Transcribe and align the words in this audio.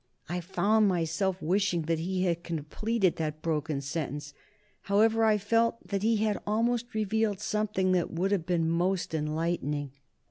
I 0.27 0.41
found 0.41 0.87
myself 0.87 1.39
wishing 1.43 1.83
that 1.83 1.99
he 1.99 2.23
had 2.23 2.41
completed 2.43 3.17
that 3.17 3.43
broken 3.43 3.81
sentence, 3.81 4.33
however; 4.89 5.23
I 5.23 5.37
felt 5.37 5.87
that 5.89 6.01
he 6.01 6.17
had 6.17 6.41
almost 6.47 6.95
revealed 6.95 7.39
something 7.39 7.91
that 7.91 8.09
would 8.09 8.31
have 8.31 8.47
been 8.47 8.67
most 8.67 9.13
enlightening. 9.13 9.91